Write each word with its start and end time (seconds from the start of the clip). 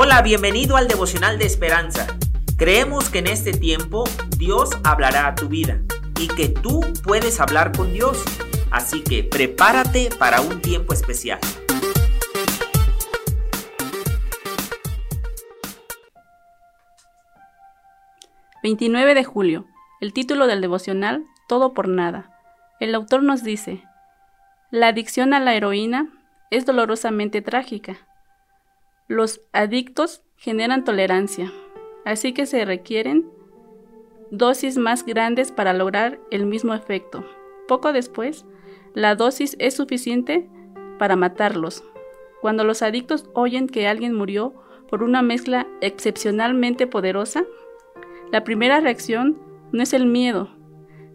Hola, 0.00 0.22
bienvenido 0.22 0.76
al 0.76 0.86
devocional 0.86 1.40
de 1.40 1.46
esperanza. 1.46 2.06
Creemos 2.56 3.10
que 3.10 3.18
en 3.18 3.26
este 3.26 3.50
tiempo 3.50 4.04
Dios 4.36 4.70
hablará 4.84 5.26
a 5.26 5.34
tu 5.34 5.48
vida 5.48 5.80
y 6.20 6.28
que 6.28 6.48
tú 6.48 6.82
puedes 7.02 7.40
hablar 7.40 7.76
con 7.76 7.92
Dios. 7.92 8.22
Así 8.70 9.02
que 9.02 9.24
prepárate 9.24 10.10
para 10.16 10.40
un 10.40 10.62
tiempo 10.62 10.92
especial. 10.92 11.40
...29 18.62 19.14
de 19.14 19.24
julio... 19.24 19.66
...el 20.00 20.12
título 20.12 20.46
del 20.46 20.60
devocional... 20.60 21.24
...Todo 21.48 21.74
por 21.74 21.88
nada... 21.88 22.30
...el 22.78 22.94
autor 22.94 23.24
nos 23.24 23.42
dice... 23.42 23.82
...la 24.70 24.86
adicción 24.88 25.34
a 25.34 25.40
la 25.40 25.56
heroína... 25.56 26.06
...es 26.50 26.66
dolorosamente 26.66 27.42
trágica... 27.42 27.98
Los 29.08 29.40
adictos 29.54 30.22
generan 30.36 30.84
tolerancia, 30.84 31.50
así 32.04 32.34
que 32.34 32.44
se 32.44 32.66
requieren 32.66 33.26
dosis 34.30 34.76
más 34.76 35.06
grandes 35.06 35.50
para 35.50 35.72
lograr 35.72 36.20
el 36.30 36.44
mismo 36.44 36.74
efecto. 36.74 37.24
Poco 37.66 37.94
después, 37.94 38.44
la 38.92 39.14
dosis 39.14 39.56
es 39.60 39.74
suficiente 39.74 40.46
para 40.98 41.16
matarlos. 41.16 41.82
Cuando 42.42 42.64
los 42.64 42.82
adictos 42.82 43.30
oyen 43.32 43.66
que 43.66 43.88
alguien 43.88 44.14
murió 44.14 44.52
por 44.90 45.02
una 45.02 45.22
mezcla 45.22 45.66
excepcionalmente 45.80 46.86
poderosa, 46.86 47.46
la 48.30 48.44
primera 48.44 48.78
reacción 48.78 49.38
no 49.72 49.82
es 49.82 49.94
el 49.94 50.04
miedo, 50.04 50.50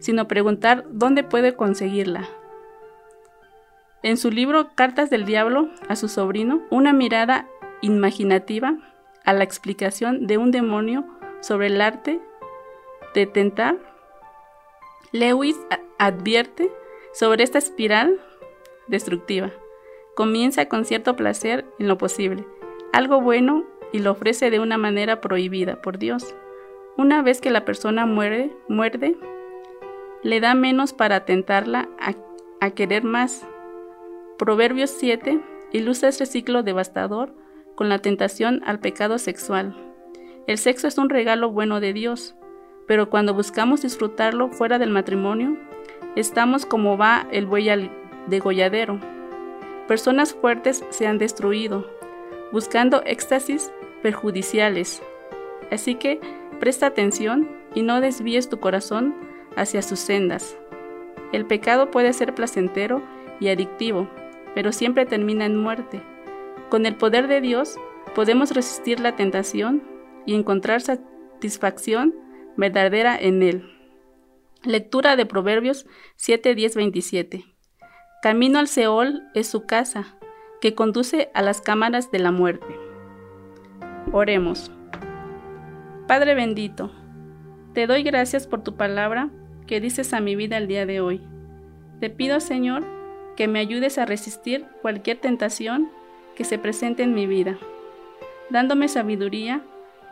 sino 0.00 0.26
preguntar 0.26 0.84
dónde 0.90 1.22
puede 1.22 1.54
conseguirla. 1.54 2.28
En 4.02 4.16
su 4.16 4.30
libro 4.30 4.70
Cartas 4.74 5.08
del 5.10 5.24
Diablo 5.24 5.70
a 5.88 5.96
su 5.96 6.08
sobrino, 6.08 6.60
una 6.70 6.92
mirada 6.92 7.48
imaginativa 7.84 8.78
a 9.24 9.32
la 9.32 9.44
explicación 9.44 10.26
de 10.26 10.38
un 10.38 10.50
demonio 10.50 11.04
sobre 11.40 11.66
el 11.66 11.80
arte 11.80 12.20
de 13.14 13.26
tentar, 13.26 13.76
Lewis 15.12 15.56
advierte 15.98 16.72
sobre 17.12 17.44
esta 17.44 17.58
espiral 17.58 18.18
destructiva. 18.88 19.52
Comienza 20.16 20.66
con 20.66 20.84
cierto 20.84 21.14
placer 21.14 21.66
en 21.78 21.88
lo 21.88 21.98
posible, 21.98 22.46
algo 22.92 23.20
bueno 23.20 23.64
y 23.92 23.98
lo 23.98 24.12
ofrece 24.12 24.50
de 24.50 24.60
una 24.60 24.78
manera 24.78 25.20
prohibida 25.20 25.80
por 25.82 25.98
Dios. 25.98 26.34
Una 26.96 27.22
vez 27.22 27.40
que 27.40 27.50
la 27.50 27.64
persona 27.64 28.06
muerde, 28.06 28.50
muerde, 28.68 29.16
le 30.22 30.40
da 30.40 30.54
menos 30.54 30.92
para 30.92 31.24
tentarla 31.24 31.88
a, 32.00 32.14
a 32.60 32.70
querer 32.70 33.04
más. 33.04 33.46
Proverbios 34.38 34.90
7 34.90 35.40
ilustra 35.72 36.08
este 36.08 36.26
ciclo 36.26 36.62
devastador 36.62 37.43
con 37.74 37.88
la 37.88 37.98
tentación 37.98 38.62
al 38.64 38.78
pecado 38.80 39.18
sexual. 39.18 39.76
El 40.46 40.58
sexo 40.58 40.86
es 40.88 40.98
un 40.98 41.08
regalo 41.08 41.50
bueno 41.50 41.80
de 41.80 41.92
Dios, 41.92 42.34
pero 42.86 43.08
cuando 43.08 43.34
buscamos 43.34 43.82
disfrutarlo 43.82 44.50
fuera 44.50 44.78
del 44.78 44.90
matrimonio, 44.90 45.56
estamos 46.16 46.66
como 46.66 46.98
va 46.98 47.26
el 47.30 47.46
buey 47.46 47.68
al 47.70 47.90
degolladero. 48.26 49.00
Personas 49.88 50.34
fuertes 50.34 50.84
se 50.90 51.06
han 51.06 51.18
destruido, 51.18 51.86
buscando 52.52 53.02
éxtasis 53.04 53.72
perjudiciales. 54.02 55.02
Así 55.70 55.94
que 55.94 56.20
presta 56.60 56.86
atención 56.86 57.48
y 57.74 57.82
no 57.82 58.00
desvíes 58.00 58.48
tu 58.48 58.60
corazón 58.60 59.14
hacia 59.56 59.82
sus 59.82 59.98
sendas. 59.98 60.56
El 61.32 61.46
pecado 61.46 61.90
puede 61.90 62.12
ser 62.12 62.34
placentero 62.34 63.02
y 63.40 63.48
adictivo, 63.48 64.08
pero 64.54 64.72
siempre 64.72 65.06
termina 65.06 65.46
en 65.46 65.56
muerte. 65.56 66.00
Con 66.70 66.86
el 66.86 66.96
poder 66.96 67.28
de 67.28 67.40
Dios 67.40 67.76
podemos 68.14 68.52
resistir 68.52 69.00
la 69.00 69.16
tentación 69.16 69.82
y 70.26 70.34
encontrar 70.34 70.80
satisfacción 70.80 72.14
verdadera 72.56 73.16
en 73.18 73.42
Él. 73.42 73.70
Lectura 74.62 75.16
de 75.16 75.26
Proverbios 75.26 75.86
7, 76.16 76.54
10, 76.54 76.76
27. 76.76 77.44
Camino 78.22 78.58
al 78.58 78.68
Seol 78.68 79.22
es 79.34 79.46
su 79.46 79.66
casa, 79.66 80.16
que 80.60 80.74
conduce 80.74 81.30
a 81.34 81.42
las 81.42 81.60
cámaras 81.60 82.10
de 82.10 82.18
la 82.20 82.32
muerte. 82.32 82.74
Oremos. 84.12 84.72
Padre 86.06 86.34
bendito, 86.34 86.90
te 87.74 87.86
doy 87.86 88.02
gracias 88.02 88.46
por 88.46 88.62
tu 88.62 88.76
palabra 88.76 89.30
que 89.66 89.80
dices 89.80 90.14
a 90.14 90.20
mi 90.20 90.36
vida 90.36 90.56
el 90.56 90.68
día 90.68 90.86
de 90.86 91.00
hoy. 91.00 91.20
Te 92.00 92.08
pido, 92.08 92.40
Señor, 92.40 92.84
que 93.36 93.48
me 93.48 93.58
ayudes 93.58 93.98
a 93.98 94.06
resistir 94.06 94.66
cualquier 94.80 95.18
tentación 95.18 95.90
que 96.34 96.44
se 96.44 96.58
presente 96.58 97.02
en 97.02 97.14
mi 97.14 97.26
vida, 97.26 97.58
dándome 98.50 98.88
sabiduría 98.88 99.62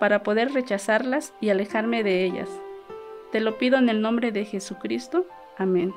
para 0.01 0.23
poder 0.23 0.53
rechazarlas 0.53 1.35
y 1.41 1.51
alejarme 1.51 2.03
de 2.03 2.25
ellas. 2.25 2.49
Te 3.31 3.41
lo 3.41 3.59
pido 3.59 3.79
en 3.79 3.89
el 3.89 4.01
nombre 4.01 4.33
de 4.33 4.45
Jesucristo. 4.45 5.27
Amén. 5.57 5.93